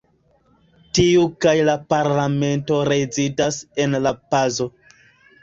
[0.99, 4.71] Tiu kaj la parlamento rezidas en La-Pazo.